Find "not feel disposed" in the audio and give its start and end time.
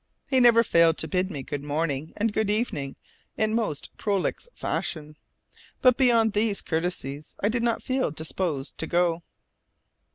7.61-8.79